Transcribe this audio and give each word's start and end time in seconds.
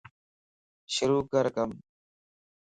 شروع 0.93 1.21
ڪر 1.31 1.45
ڪم 1.55 1.71